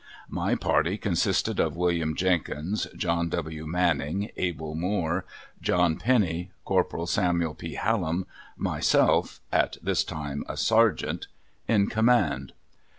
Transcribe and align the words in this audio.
My 0.31 0.55
party 0.55 0.97
consisted 0.97 1.59
of 1.59 1.75
William 1.75 2.15
Jenkins, 2.15 2.87
John 2.95 3.29
W. 3.29 3.67
Manning, 3.67 4.31
Abel 4.35 4.73
Moore, 4.73 5.25
John 5.61 5.97
Penny, 5.97 6.49
Corporal 6.65 7.05
Samuel 7.05 7.53
P. 7.53 7.75
Hallam, 7.75 8.25
myself 8.57 9.41
(at 9.51 9.77
this 9.79 10.03
time 10.03 10.43
a 10.49 10.57
sergeant) 10.57 11.27
in 11.67 11.85
command. 11.85 12.53